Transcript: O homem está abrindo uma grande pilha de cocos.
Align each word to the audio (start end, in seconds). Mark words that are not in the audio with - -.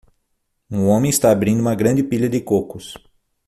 O 0.71 0.87
homem 0.87 1.11
está 1.11 1.29
abrindo 1.29 1.61
uma 1.61 1.75
grande 1.75 2.01
pilha 2.01 2.27
de 2.27 2.41
cocos. 2.41 2.95